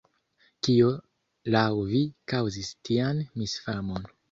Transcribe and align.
Kio 0.67 0.87
laŭ 1.57 1.61
vi 1.91 2.03
kaŭzis 2.35 2.73
tian 2.91 3.23
misfamon? 3.45 4.13